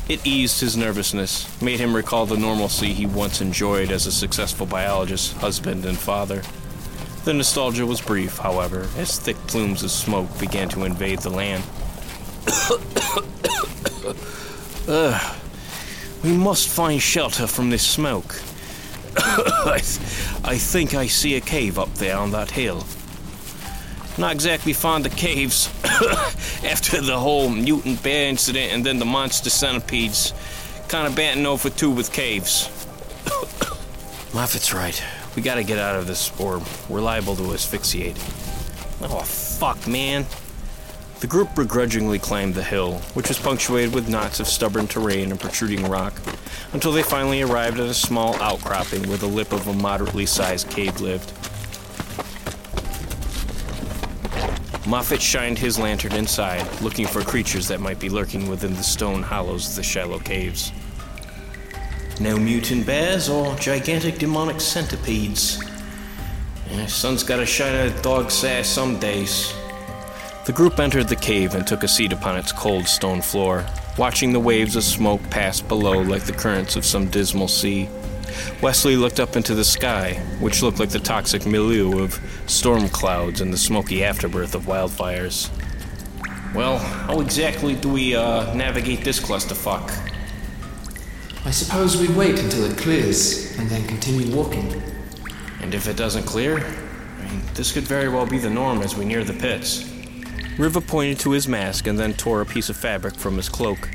It 0.10 0.26
eased 0.26 0.62
his 0.62 0.76
nervousness, 0.76 1.62
made 1.62 1.80
him 1.80 1.96
recall 1.96 2.26
the 2.26 2.38
normalcy 2.38 2.94
he 2.94 3.06
once 3.06 3.42
enjoyed 3.42 3.92
as 3.92 4.06
a 4.06 4.12
successful 4.12 4.66
biologist, 4.66 5.34
husband, 5.38 5.86
and 5.86 5.98
father. 5.98 6.42
The 7.26 7.34
nostalgia 7.34 7.88
was 7.88 8.02
brief, 8.02 8.38
however, 8.38 8.88
as 8.98 9.18
thick 9.18 9.36
plumes 9.48 9.82
of 9.82 9.90
smoke 9.90 10.30
began 10.40 10.70
to 10.70 10.84
invade 10.84 11.20
the 11.20 11.32
land. 11.32 11.64
Ugh. 14.88 15.36
We 16.24 16.32
must 16.36 16.70
find 16.70 17.00
shelter 17.00 17.46
from 17.46 17.70
this 17.70 17.86
smoke. 17.86 18.42
I, 19.18 19.80
th- 19.80 20.00
I 20.44 20.58
think 20.58 20.96
I 20.96 21.06
see 21.06 21.36
a 21.36 21.42
cave 21.42 21.78
up 21.78 21.94
there 21.96 22.18
on 22.18 22.32
that 22.32 22.50
hill. 22.50 22.84
Not 24.18 24.32
exactly 24.32 24.74
fond 24.74 25.06
of 25.06 25.16
caves. 25.16 25.68
After 26.64 27.00
the 27.00 27.20
whole 27.20 27.50
mutant 27.50 28.02
bear 28.02 28.28
incident 28.28 28.74
and 28.74 28.84
then 28.84 28.98
the 28.98 29.06
monster 29.06 29.52
centipedes, 29.52 30.34
kind 30.88 31.06
of 31.06 31.16
batting 31.16 31.46
over 31.46 31.70
two 31.70 31.92
with 31.92 32.12
caves. 32.12 32.70
Moffet's 34.34 34.74
right. 34.74 35.04
We 35.36 35.42
gotta 35.42 35.64
get 35.64 35.78
out 35.78 35.98
of 35.98 36.08
this, 36.08 36.32
or 36.40 36.62
we're 36.88 37.02
liable 37.02 37.36
to 37.36 37.54
asphyxiate. 37.54 38.18
Oh, 39.02 39.22
fuck, 39.24 39.88
man. 39.88 40.26
The 41.20 41.28
group 41.28 41.56
begrudgingly 41.56 42.20
climbed 42.20 42.56
the 42.56 42.64
hill, 42.64 43.00
which 43.14 43.28
was 43.28 43.40
punctuated 43.40 43.94
with 43.94 44.10
knots 44.10 44.40
of 44.40 44.48
stubborn 44.48 44.88
terrain 44.88 45.32
and 45.32 45.40
protruding 45.40 45.90
rock, 45.90 46.14
until 46.74 46.92
they 46.92 47.04
finally 47.04 47.42
arrived 47.42 47.80
at 47.80 47.88
a 47.88 47.94
small 47.94 48.36
outcropping 48.42 49.08
where 49.08 49.18
the 49.18 49.26
lip 49.26 49.52
of 49.52 49.68
a 49.68 49.74
moderately 49.74 50.26
sized 50.26 50.70
cave 50.70 51.02
lived. 51.02 51.32
Moffet 54.86 55.20
shined 55.20 55.58
his 55.58 55.80
lantern 55.80 56.14
inside, 56.14 56.66
looking 56.82 57.08
for 57.08 57.22
creatures 57.22 57.68
that 57.68 57.80
might 57.80 58.00
be 58.00 58.08
lurking 58.08 58.48
within 58.48 58.74
the 58.76 58.84
stone 58.84 59.24
hollows 59.24 59.70
of 59.70 59.76
the 59.76 59.84
shallow 59.84 60.20
caves. 60.20 60.72
No 62.20 62.38
mutant 62.38 62.86
bears 62.86 63.28
or 63.28 63.56
gigantic 63.56 64.20
demonic 64.20 64.62
centipedes. 64.62 65.62
Yeah, 66.72 66.86
sun's 66.86 67.24
gotta 67.24 67.46
shine 67.46 67.76
on 67.76 67.88
a 67.88 68.02
dog's 68.02 68.44
ass 68.44 68.68
some 68.68 69.00
days. 69.00 69.54
The 70.46 70.54
group 70.54 70.80
entered 70.80 71.10
the 71.10 71.18
cave 71.18 71.56
and 71.56 71.68
took 71.68 71.84
a 71.84 71.88
seat 71.88 72.14
upon 72.14 72.38
its 72.38 72.54
cold 72.54 72.88
stone 72.88 73.22
floor, 73.22 73.66
watching 73.98 74.32
the 74.32 74.40
waves 74.40 74.78
of 74.78 74.84
smoke 74.84 75.22
pass 75.30 75.60
below 75.60 76.02
like 76.02 76.24
the 76.24 76.32
currents 76.32 76.78
of 76.78 76.86
some 76.86 77.08
dismal 77.10 77.50
sea. 77.50 77.90
Wesley 78.62 78.96
looked 78.96 79.20
up 79.20 79.36
into 79.36 79.54
the 79.54 79.66
sky, 79.66 80.14
which 80.40 80.62
looked 80.62 80.80
like 80.80 80.90
the 80.90 81.00
toxic 81.00 81.46
milieu 81.46 82.00
of 82.00 82.20
storm 82.48 82.88
clouds 82.90 83.42
and 83.42 83.52
the 83.52 83.58
smoky 83.58 84.04
afterbirth 84.04 84.56
of 84.56 84.64
wildfires. 84.64 85.50
Well, 86.54 86.78
how 86.78 87.20
exactly 87.20 87.76
do 87.76 87.90
we 87.90 88.16
uh, 88.16 88.54
navigate 88.54 89.04
this 89.04 89.20
clusterfuck? 89.20 90.15
I 91.46 91.52
suppose 91.52 91.96
we 91.96 92.08
wait 92.16 92.40
until 92.40 92.66
it 92.66 92.76
clears 92.76 93.56
and 93.60 93.70
then 93.70 93.88
continue 93.88 94.36
walking. 94.36 94.82
And 95.62 95.76
if 95.76 95.88
it 95.88 95.96
doesn't 95.96 96.24
clear, 96.24 96.58
I 96.58 97.30
mean, 97.30 97.44
this 97.54 97.72
could 97.72 97.84
very 97.84 98.10
well 98.10 98.26
be 98.26 98.40
the 98.40 98.50
norm 98.50 98.82
as 98.82 98.98
we 98.98 99.06
near 99.06 99.24
the 99.24 99.34
pits. 99.34 99.88
Riva 100.58 100.82
pointed 100.82 101.20
to 101.20 101.32
his 101.32 101.48
mask 101.48 101.86
and 101.86 102.00
then 102.00 102.16
tore 102.16 102.42
a 102.42 102.48
piece 102.48 102.70
of 102.70 102.78
fabric 102.78 103.16
from 103.16 103.38
his 103.38 103.48
cloak, 103.48 103.90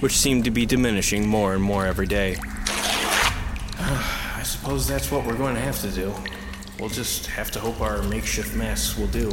which 0.00 0.12
seemed 0.12 0.44
to 0.44 0.50
be 0.50 0.66
diminishing 0.66 1.26
more 1.26 1.54
and 1.54 1.62
more 1.62 1.86
every 1.86 2.06
day. 2.06 2.36
I 3.78 4.42
suppose 4.44 4.86
that's 4.86 5.10
what 5.10 5.24
we're 5.24 5.38
going 5.38 5.54
to 5.54 5.60
have 5.62 5.80
to 5.80 5.90
do. 5.90 6.12
We'll 6.78 6.90
just 6.90 7.28
have 7.28 7.50
to 7.52 7.60
hope 7.60 7.80
our 7.80 8.02
makeshift 8.02 8.54
masks 8.54 8.98
will 8.98 9.06
do. 9.06 9.32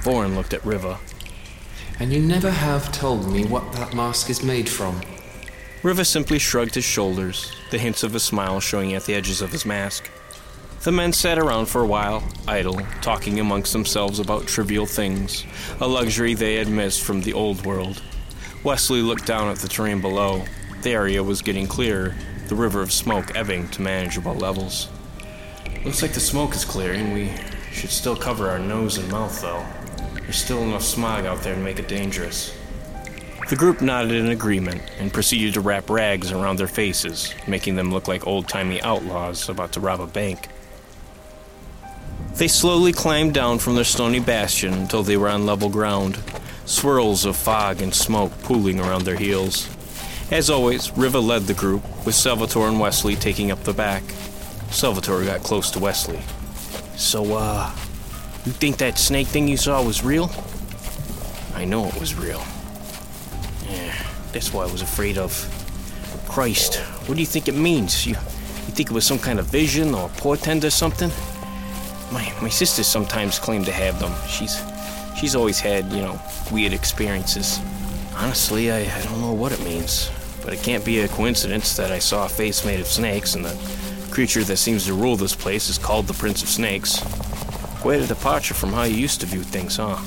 Voran 0.00 0.34
looked 0.34 0.54
at 0.54 0.64
Riva. 0.64 0.98
And 2.00 2.14
you 2.14 2.20
never 2.20 2.50
have 2.50 2.90
told 2.92 3.30
me 3.30 3.44
what 3.44 3.72
that 3.74 3.94
mask 3.94 4.30
is 4.30 4.42
made 4.42 4.70
from. 4.70 5.02
Riva 5.82 6.04
simply 6.04 6.38
shrugged 6.38 6.76
his 6.76 6.84
shoulders, 6.84 7.50
the 7.70 7.78
hints 7.78 8.04
of 8.04 8.14
a 8.14 8.20
smile 8.20 8.60
showing 8.60 8.94
at 8.94 9.04
the 9.04 9.14
edges 9.14 9.42
of 9.42 9.50
his 9.50 9.66
mask. 9.66 10.08
The 10.82 10.92
men 10.92 11.12
sat 11.12 11.38
around 11.38 11.66
for 11.66 11.80
a 11.80 11.86
while, 11.86 12.22
idle, 12.46 12.80
talking 13.00 13.40
amongst 13.40 13.72
themselves 13.72 14.20
about 14.20 14.46
trivial 14.46 14.86
things, 14.86 15.44
a 15.80 15.86
luxury 15.88 16.34
they 16.34 16.54
had 16.54 16.68
missed 16.68 17.02
from 17.02 17.20
the 17.20 17.32
old 17.32 17.66
world. 17.66 18.00
Wesley 18.62 19.02
looked 19.02 19.26
down 19.26 19.48
at 19.48 19.58
the 19.58 19.66
terrain 19.66 20.00
below. 20.00 20.44
The 20.82 20.92
area 20.92 21.22
was 21.22 21.42
getting 21.42 21.66
clearer, 21.66 22.14
the 22.46 22.54
river 22.54 22.80
of 22.80 22.92
smoke 22.92 23.34
ebbing 23.34 23.68
to 23.70 23.82
manageable 23.82 24.34
levels. 24.34 24.88
Looks 25.84 26.00
like 26.00 26.12
the 26.12 26.20
smoke 26.20 26.54
is 26.54 26.64
clearing. 26.64 27.12
We 27.12 27.32
should 27.72 27.90
still 27.90 28.14
cover 28.14 28.48
our 28.48 28.60
nose 28.60 28.98
and 28.98 29.10
mouth, 29.10 29.40
though. 29.40 29.66
There's 30.14 30.36
still 30.36 30.62
enough 30.62 30.82
smog 30.82 31.26
out 31.26 31.42
there 31.42 31.56
to 31.56 31.60
make 31.60 31.80
it 31.80 31.88
dangerous. 31.88 32.56
The 33.52 33.58
group 33.58 33.82
nodded 33.82 34.12
in 34.12 34.30
agreement 34.30 34.80
and 34.98 35.12
proceeded 35.12 35.52
to 35.52 35.60
wrap 35.60 35.90
rags 35.90 36.32
around 36.32 36.58
their 36.58 36.66
faces, 36.66 37.34
making 37.46 37.76
them 37.76 37.92
look 37.92 38.08
like 38.08 38.26
old 38.26 38.48
timey 38.48 38.80
outlaws 38.80 39.46
about 39.50 39.72
to 39.72 39.80
rob 39.80 40.00
a 40.00 40.06
bank. 40.06 40.48
They 42.36 42.48
slowly 42.48 42.94
climbed 42.94 43.34
down 43.34 43.58
from 43.58 43.74
their 43.74 43.84
stony 43.84 44.20
bastion 44.20 44.72
until 44.72 45.02
they 45.02 45.18
were 45.18 45.28
on 45.28 45.44
level 45.44 45.68
ground, 45.68 46.18
swirls 46.64 47.26
of 47.26 47.36
fog 47.36 47.82
and 47.82 47.94
smoke 47.94 48.32
pooling 48.42 48.80
around 48.80 49.04
their 49.04 49.16
heels. 49.16 49.68
As 50.30 50.48
always, 50.48 50.90
Riva 50.96 51.20
led 51.20 51.42
the 51.42 51.52
group, 51.52 51.82
with 52.06 52.14
Salvatore 52.14 52.68
and 52.68 52.80
Wesley 52.80 53.16
taking 53.16 53.50
up 53.50 53.62
the 53.64 53.74
back. 53.74 54.02
Salvatore 54.70 55.26
got 55.26 55.42
close 55.42 55.70
to 55.72 55.78
Wesley. 55.78 56.22
So, 56.96 57.34
uh, 57.34 57.70
you 58.46 58.52
think 58.52 58.78
that 58.78 58.98
snake 58.98 59.26
thing 59.26 59.46
you 59.46 59.58
saw 59.58 59.84
was 59.84 60.02
real? 60.02 60.30
I 61.54 61.66
know 61.66 61.84
it 61.84 62.00
was 62.00 62.14
real. 62.14 62.42
That's 64.32 64.52
what 64.52 64.68
I 64.68 64.72
was 64.72 64.82
afraid 64.82 65.18
of. 65.18 65.32
Christ, 66.28 66.76
what 67.06 67.14
do 67.14 67.20
you 67.20 67.26
think 67.26 67.48
it 67.48 67.54
means? 67.54 68.06
You, 68.06 68.12
you 68.12 68.72
think 68.72 68.90
it 68.90 68.94
was 68.94 69.04
some 69.04 69.18
kind 69.18 69.38
of 69.38 69.46
vision 69.46 69.94
or 69.94 70.08
portend 70.10 70.64
or 70.64 70.70
something? 70.70 71.10
My, 72.10 72.32
my 72.40 72.48
sister 72.48 72.82
sometimes 72.82 73.38
claimed 73.38 73.66
to 73.66 73.72
have 73.72 74.00
them. 74.00 74.12
She's, 74.28 74.62
she's 75.18 75.34
always 75.34 75.60
had, 75.60 75.90
you 75.92 76.00
know, 76.00 76.20
weird 76.50 76.72
experiences. 76.72 77.60
Honestly, 78.14 78.70
I, 78.70 78.80
I 78.80 79.02
don't 79.02 79.20
know 79.20 79.32
what 79.32 79.52
it 79.52 79.62
means, 79.62 80.10
but 80.42 80.52
it 80.52 80.62
can't 80.62 80.84
be 80.84 81.00
a 81.00 81.08
coincidence 81.08 81.76
that 81.76 81.90
I 81.90 81.98
saw 81.98 82.26
a 82.26 82.28
face 82.28 82.64
made 82.64 82.80
of 82.80 82.86
snakes 82.86 83.34
and 83.34 83.44
the 83.44 84.08
creature 84.10 84.44
that 84.44 84.58
seems 84.58 84.86
to 84.86 84.94
rule 84.94 85.16
this 85.16 85.34
place 85.34 85.68
is 85.68 85.78
called 85.78 86.06
the 86.06 86.14
Prince 86.14 86.42
of 86.42 86.48
Snakes. 86.48 87.00
Quite 87.80 88.00
a 88.00 88.06
departure 88.06 88.54
from 88.54 88.72
how 88.72 88.84
you 88.84 88.96
used 88.96 89.20
to 89.20 89.26
view 89.26 89.42
things, 89.42 89.76
huh? 89.76 89.98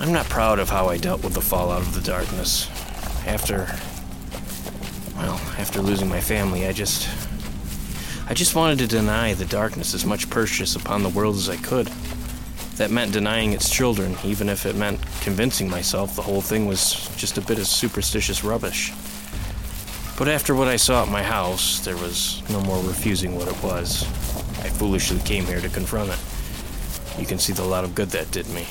I'm 0.00 0.12
not 0.12 0.26
proud 0.28 0.58
of 0.58 0.68
how 0.68 0.88
I 0.88 0.96
dealt 0.96 1.22
with 1.22 1.34
the 1.34 1.40
fallout 1.40 1.82
of 1.82 1.94
the 1.94 2.00
darkness. 2.00 2.68
After. 3.26 3.66
Well, 5.16 5.34
after 5.58 5.80
losing 5.80 6.08
my 6.08 6.20
family, 6.20 6.66
I 6.66 6.72
just. 6.72 7.08
I 8.28 8.34
just 8.34 8.54
wanted 8.54 8.78
to 8.78 8.86
deny 8.86 9.34
the 9.34 9.44
darkness 9.44 9.94
as 9.94 10.04
much 10.06 10.30
purchase 10.30 10.76
upon 10.76 11.02
the 11.02 11.08
world 11.08 11.36
as 11.36 11.48
I 11.48 11.56
could. 11.56 11.88
That 12.76 12.90
meant 12.90 13.12
denying 13.12 13.52
its 13.52 13.68
children, 13.68 14.16
even 14.24 14.48
if 14.48 14.64
it 14.64 14.74
meant 14.74 15.00
convincing 15.20 15.68
myself 15.68 16.16
the 16.16 16.22
whole 16.22 16.40
thing 16.40 16.66
was 16.66 17.14
just 17.16 17.36
a 17.36 17.42
bit 17.42 17.58
of 17.58 17.66
superstitious 17.66 18.42
rubbish. 18.42 18.92
But 20.16 20.28
after 20.28 20.54
what 20.54 20.68
I 20.68 20.76
saw 20.76 21.02
at 21.02 21.08
my 21.08 21.22
house, 21.22 21.80
there 21.84 21.96
was 21.96 22.42
no 22.48 22.60
more 22.62 22.82
refusing 22.84 23.36
what 23.36 23.48
it 23.48 23.62
was. 23.62 24.04
I 24.60 24.68
foolishly 24.68 25.18
came 25.20 25.44
here 25.44 25.60
to 25.60 25.68
confront 25.68 26.10
it. 26.10 26.18
You 27.18 27.26
can 27.26 27.38
see 27.38 27.52
the 27.52 27.64
lot 27.64 27.84
of 27.84 27.94
good 27.94 28.10
that 28.10 28.30
did 28.30 28.48
me. 28.50 28.66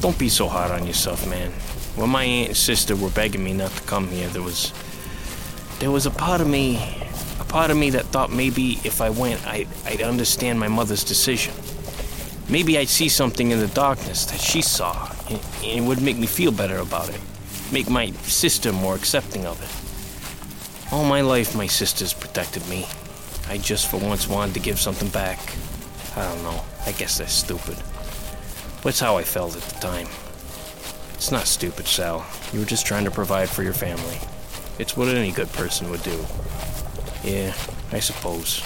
Don't 0.00 0.18
be 0.18 0.28
so 0.28 0.48
hard 0.48 0.70
on 0.70 0.86
yourself, 0.86 1.28
man. 1.28 1.52
When 1.96 2.10
my 2.10 2.24
aunt 2.24 2.48
and 2.48 2.56
sister 2.56 2.96
were 2.96 3.10
begging 3.10 3.44
me 3.44 3.52
not 3.52 3.70
to 3.70 3.82
come 3.82 4.08
here, 4.08 4.28
there 4.28 4.42
was. 4.42 4.72
There 5.78 5.90
was 5.90 6.06
a 6.06 6.10
part 6.10 6.40
of 6.40 6.48
me. 6.48 6.76
A 7.40 7.44
part 7.44 7.70
of 7.70 7.76
me 7.76 7.90
that 7.90 8.06
thought 8.06 8.32
maybe 8.32 8.80
if 8.84 9.00
I 9.00 9.10
went, 9.10 9.46
I'd, 9.46 9.68
I'd 9.86 10.02
understand 10.02 10.58
my 10.58 10.68
mother's 10.68 11.04
decision. 11.04 11.54
Maybe 12.48 12.78
I'd 12.78 12.88
see 12.88 13.08
something 13.08 13.50
in 13.50 13.58
the 13.58 13.68
darkness 13.68 14.26
that 14.26 14.40
she 14.40 14.60
saw, 14.62 15.10
and 15.28 15.40
it 15.62 15.82
would 15.82 16.02
make 16.02 16.16
me 16.16 16.26
feel 16.26 16.52
better 16.52 16.78
about 16.78 17.08
it. 17.08 17.20
Make 17.72 17.88
my 17.88 18.10
sister 18.22 18.72
more 18.72 18.94
accepting 18.94 19.46
of 19.46 19.60
it. 19.62 20.92
All 20.92 21.04
my 21.04 21.22
life, 21.22 21.56
my 21.56 21.66
sisters 21.66 22.12
protected 22.12 22.66
me. 22.68 22.86
I 23.48 23.58
just 23.58 23.90
for 23.90 23.98
once 23.98 24.28
wanted 24.28 24.54
to 24.54 24.60
give 24.60 24.78
something 24.78 25.08
back. 25.08 25.38
I 26.16 26.22
don't 26.22 26.42
know. 26.42 26.62
I 26.86 26.92
guess 26.92 27.18
that's 27.18 27.32
stupid. 27.32 27.76
But 28.82 28.90
it's 28.90 29.00
how 29.00 29.16
I 29.16 29.24
felt 29.24 29.56
at 29.56 29.62
the 29.62 29.80
time. 29.80 30.06
It's 31.24 31.32
not 31.32 31.46
stupid, 31.46 31.86
Sal. 31.86 32.26
You 32.52 32.60
were 32.60 32.66
just 32.66 32.84
trying 32.84 33.06
to 33.06 33.10
provide 33.10 33.48
for 33.48 33.62
your 33.62 33.72
family. 33.72 34.18
It's 34.78 34.94
what 34.94 35.08
any 35.08 35.32
good 35.32 35.50
person 35.54 35.88
would 35.88 36.02
do. 36.02 36.22
Yeah, 37.22 37.54
I 37.92 38.00
suppose. 38.00 38.62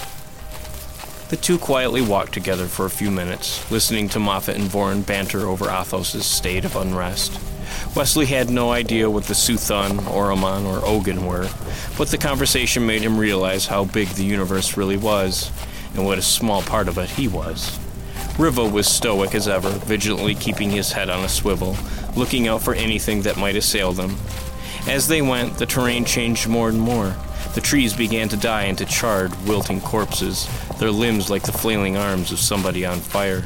The 1.29 1.37
two 1.37 1.57
quietly 1.57 2.01
walked 2.01 2.33
together 2.33 2.65
for 2.65 2.85
a 2.85 2.89
few 2.89 3.11
minutes, 3.11 3.71
listening 3.71 4.09
to 4.09 4.19
Moffet 4.19 4.55
and 4.55 4.69
Voran 4.69 5.05
banter 5.05 5.47
over 5.47 5.69
Athos's 5.69 6.25
state 6.25 6.65
of 6.65 6.75
unrest. 6.75 7.39
Wesley 7.95 8.25
had 8.25 8.49
no 8.49 8.71
idea 8.71 9.09
what 9.09 9.23
the 9.23 9.35
Suthon, 9.35 9.97
Oromon, 9.99 10.65
or 10.65 10.85
Ogun 10.85 11.25
were, 11.25 11.47
but 11.97 12.09
the 12.09 12.17
conversation 12.17 12.85
made 12.85 13.03
him 13.03 13.17
realize 13.17 13.67
how 13.67 13.85
big 13.85 14.09
the 14.09 14.25
universe 14.25 14.75
really 14.75 14.97
was, 14.97 15.49
and 15.95 16.03
what 16.03 16.17
a 16.17 16.21
small 16.21 16.61
part 16.61 16.89
of 16.89 16.97
it 16.97 17.11
he 17.11 17.29
was. 17.29 17.79
Riva 18.37 18.63
was 18.63 18.87
stoic 18.87 19.35
as 19.35 19.47
ever, 19.47 19.69
vigilantly 19.69 20.35
keeping 20.35 20.69
his 20.69 20.91
head 20.91 21.09
on 21.09 21.23
a 21.23 21.29
swivel, 21.29 21.75
looking 22.15 22.47
out 22.47 22.61
for 22.61 22.73
anything 22.73 23.21
that 23.23 23.37
might 23.37 23.55
assail 23.55 23.91
them. 23.91 24.15
As 24.87 25.07
they 25.07 25.21
went, 25.21 25.57
the 25.57 25.65
terrain 25.65 26.05
changed 26.05 26.47
more 26.47 26.69
and 26.69 26.79
more. 26.79 27.15
The 27.55 27.61
trees 27.61 27.93
began 27.93 28.29
to 28.29 28.37
die 28.37 28.63
into 28.63 28.85
charred, 28.85 29.33
wilting 29.47 29.81
corpses, 29.81 30.47
their 30.77 30.91
limbs 30.91 31.29
like 31.29 31.43
the 31.43 31.51
flailing 31.51 31.97
arms 31.97 32.31
of 32.31 32.39
somebody 32.39 32.85
on 32.85 32.99
fire. 32.99 33.43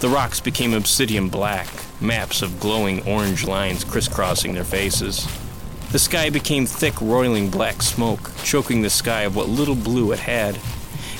The 0.00 0.08
rocks 0.08 0.40
became 0.40 0.74
obsidian 0.74 1.28
black, 1.28 1.68
maps 2.00 2.42
of 2.42 2.60
glowing 2.60 3.06
orange 3.06 3.44
lines 3.44 3.84
crisscrossing 3.84 4.54
their 4.54 4.64
faces. 4.64 5.26
The 5.90 5.98
sky 5.98 6.30
became 6.30 6.66
thick, 6.66 7.00
roiling 7.00 7.48
black 7.48 7.80
smoke, 7.82 8.30
choking 8.44 8.82
the 8.82 8.90
sky 8.90 9.22
of 9.22 9.34
what 9.34 9.48
little 9.48 9.74
blue 9.74 10.12
it 10.12 10.18
had. 10.18 10.58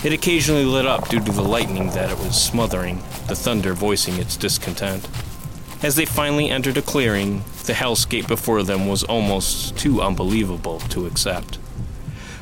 It 0.05 0.13
occasionally 0.13 0.65
lit 0.65 0.87
up 0.87 1.09
due 1.09 1.19
to 1.19 1.33
the 1.33 1.43
lightning 1.43 1.89
that 1.91 2.11
it 2.11 2.19
was 2.19 2.41
smothering, 2.41 2.99
the 3.27 3.35
thunder 3.35 3.75
voicing 3.75 4.15
its 4.19 4.37
discontent. 4.37 5.09
As 5.83 5.97
they 5.97 6.05
finally 6.05 6.51
entered 6.51 6.77
a 6.77 6.83
clearing, 6.83 7.43
the 7.65 7.73
hellscape 7.73 8.29
before 8.29 8.63
them 8.63 8.87
was 8.87 9.03
almost 9.03 9.77
too 9.77 10.01
unbelievable 10.01 10.79
to 10.91 11.07
accept. 11.07 11.57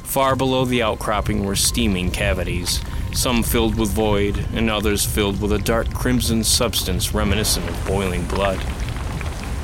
Far 0.04 0.36
below 0.36 0.66
the 0.66 0.82
outcropping 0.82 1.46
were 1.46 1.56
steaming 1.56 2.10
cavities, 2.10 2.82
some 3.14 3.42
filled 3.42 3.78
with 3.78 3.90
void, 3.90 4.46
and 4.52 4.68
others 4.68 5.06
filled 5.06 5.40
with 5.40 5.52
a 5.52 5.58
dark 5.58 5.92
crimson 5.94 6.44
substance 6.44 7.14
reminiscent 7.14 7.66
of 7.68 7.86
boiling 7.86 8.26
blood. 8.26 8.60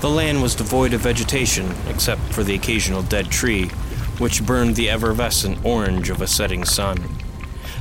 The 0.00 0.08
land 0.08 0.40
was 0.40 0.54
devoid 0.54 0.94
of 0.94 1.02
vegetation, 1.02 1.70
except 1.88 2.22
for 2.32 2.42
the 2.42 2.54
occasional 2.54 3.02
dead 3.02 3.30
tree, 3.30 3.68
which 4.16 4.44
burned 4.44 4.76
the 4.76 4.88
effervescent 4.88 5.62
orange 5.62 6.08
of 6.08 6.22
a 6.22 6.26
setting 6.26 6.64
sun. 6.64 7.21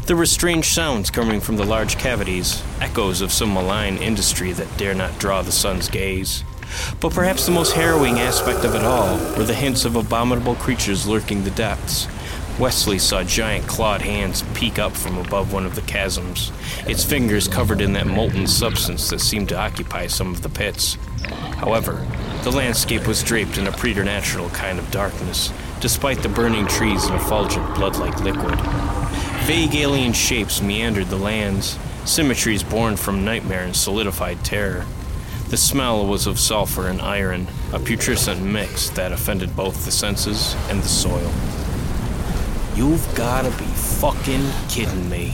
There 0.05 0.17
were 0.17 0.25
strange 0.25 0.65
sounds 0.65 1.09
coming 1.09 1.39
from 1.39 1.57
the 1.57 1.65
large 1.65 1.97
cavities, 1.97 2.63
echoes 2.79 3.21
of 3.21 3.31
some 3.31 3.53
malign 3.53 3.97
industry 3.97 4.51
that 4.53 4.77
dare 4.77 4.93
not 4.93 5.19
draw 5.19 5.41
the 5.41 5.51
sun's 5.51 5.89
gaze. 5.89 6.43
But 6.99 7.13
perhaps 7.13 7.45
the 7.45 7.51
most 7.51 7.73
harrowing 7.73 8.19
aspect 8.19 8.65
of 8.65 8.75
it 8.75 8.83
all 8.83 9.17
were 9.37 9.43
the 9.43 9.53
hints 9.53 9.85
of 9.85 9.95
abominable 9.95 10.55
creatures 10.55 11.07
lurking 11.07 11.43
the 11.43 11.51
depths, 11.51 12.07
Wesley 12.59 12.99
saw 12.99 13.23
giant 13.23 13.65
clawed 13.65 14.01
hands 14.01 14.43
peek 14.53 14.77
up 14.77 14.91
from 14.91 15.17
above 15.17 15.51
one 15.51 15.65
of 15.65 15.73
the 15.73 15.81
chasms, 15.81 16.51
its 16.85 17.03
fingers 17.03 17.47
covered 17.47 17.81
in 17.81 17.93
that 17.93 18.05
molten 18.05 18.45
substance 18.45 19.09
that 19.09 19.21
seemed 19.21 19.49
to 19.49 19.57
occupy 19.57 20.05
some 20.05 20.31
of 20.31 20.43
the 20.43 20.49
pits. 20.49 20.95
However, 21.55 22.05
the 22.43 22.51
landscape 22.51 23.07
was 23.07 23.23
draped 23.23 23.57
in 23.57 23.65
a 23.65 23.71
preternatural 23.71 24.49
kind 24.49 24.77
of 24.77 24.91
darkness, 24.91 25.51
despite 25.79 26.21
the 26.21 26.29
burning 26.29 26.67
trees 26.67 27.05
and 27.05 27.15
effulgent 27.15 27.73
blood 27.73 27.97
like 27.97 28.19
liquid. 28.19 28.59
Vague 29.51 29.75
alien 29.75 30.13
shapes 30.13 30.61
meandered 30.61 31.07
the 31.07 31.17
lands, 31.17 31.77
symmetries 32.05 32.63
born 32.63 32.95
from 32.95 33.25
nightmare 33.25 33.65
and 33.65 33.75
solidified 33.75 34.41
terror. 34.45 34.85
The 35.49 35.57
smell 35.57 36.07
was 36.07 36.25
of 36.25 36.39
sulfur 36.39 36.87
and 36.87 37.01
iron, 37.01 37.47
a 37.73 37.79
putrescent 37.79 38.41
mix 38.41 38.89
that 38.91 39.11
offended 39.11 39.53
both 39.53 39.83
the 39.83 39.91
senses 39.91 40.55
and 40.69 40.81
the 40.81 40.87
soil. 40.87 41.29
You've 42.77 43.05
gotta 43.13 43.49
be 43.61 43.65
fucking 43.65 44.47
kidding 44.69 45.09
me. 45.09 45.33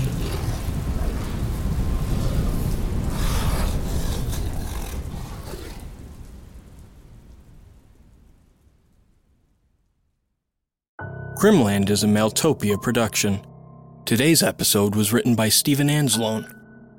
Grimland 11.40 11.92
is 11.92 12.04
a 12.04 12.08
Maeltopia 12.08 12.82
production. 12.82 13.42
Today's 14.08 14.42
episode 14.42 14.96
was 14.96 15.12
written 15.12 15.36
by 15.36 15.50
Steven 15.50 15.90
Anzalone. 15.90 16.50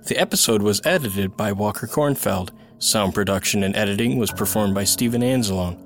The 0.05 0.18
episode 0.18 0.61
was 0.61 0.83
edited 0.85 1.38
by 1.38 1.53
Walker 1.53 1.87
Kornfeld. 1.87 2.51
Sound 2.81 3.14
production 3.14 3.64
and 3.64 3.75
editing 3.75 4.18
was 4.18 4.31
performed 4.31 4.75
by 4.75 4.85
Steven 4.85 5.23
Anzalone. 5.23 5.79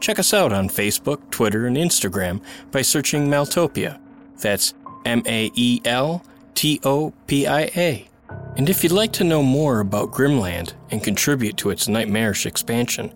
Check 0.00 0.18
us 0.18 0.32
out 0.32 0.54
on 0.54 0.70
Facebook, 0.70 1.30
Twitter, 1.30 1.66
and 1.66 1.76
Instagram 1.76 2.42
by 2.70 2.80
searching 2.80 3.28
Maeltopia. 3.28 4.00
That's 4.40 4.72
M 5.04 5.22
A 5.26 5.50
E 5.54 5.82
L 5.84 6.24
T 6.54 6.80
O 6.82 7.12
P 7.26 7.46
I 7.46 7.70
A. 7.76 8.08
And 8.56 8.70
if 8.70 8.82
you'd 8.82 8.90
like 8.90 9.12
to 9.12 9.22
know 9.22 9.42
more 9.42 9.80
about 9.80 10.12
Grimland 10.12 10.72
and 10.90 11.04
contribute 11.04 11.58
to 11.58 11.68
its 11.68 11.88
nightmarish 11.88 12.46
expansion, 12.46 13.12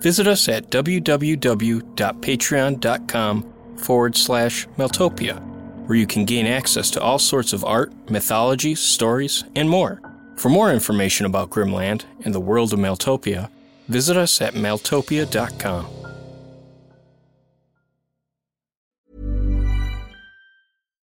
visit 0.00 0.26
us 0.26 0.48
at 0.48 0.70
www.patreon.com 0.70 3.52
forward 3.76 4.16
slash 4.16 4.66
Maeltopia, 4.78 5.51
where 5.86 5.98
you 5.98 6.06
can 6.06 6.24
gain 6.24 6.46
access 6.46 6.90
to 6.90 7.00
all 7.00 7.18
sorts 7.18 7.52
of 7.52 7.64
art, 7.64 7.92
mythology, 8.10 8.74
stories, 8.74 9.44
and 9.54 9.68
more. 9.68 10.00
For 10.36 10.48
more 10.48 10.72
information 10.72 11.26
about 11.26 11.50
Grimland 11.50 12.04
and 12.24 12.34
the 12.34 12.40
world 12.40 12.72
of 12.72 12.78
Maeltopia, 12.78 13.50
visit 13.88 14.16
us 14.16 14.40
at 14.40 14.54
maeltopia.com. 14.54 15.86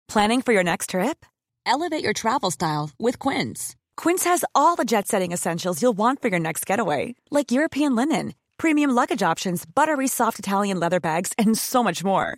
Planning 0.08 0.42
for 0.42 0.54
your 0.54 0.64
next 0.64 0.92
trip? 0.92 1.26
Elevate 1.66 2.04
your 2.04 2.14
travel 2.14 2.52
style 2.52 2.92
with 2.98 3.20
Quince. 3.20 3.76
Quince 3.98 4.24
has 4.24 4.46
all 4.54 4.76
the 4.76 4.86
jet 4.86 5.08
setting 5.08 5.32
essentials 5.34 5.82
you'll 5.82 5.98
want 5.98 6.22
for 6.22 6.30
your 6.30 6.40
next 6.40 6.66
getaway, 6.66 7.16
like 7.32 7.52
European 7.52 7.96
linen, 7.96 8.34
premium 8.58 8.92
luggage 8.92 9.24
options, 9.24 9.66
buttery 9.66 10.08
soft 10.08 10.40
Italian 10.40 10.80
leather 10.80 11.00
bags, 11.00 11.34
and 11.38 11.58
so 11.58 11.84
much 11.84 12.02
more. 12.04 12.38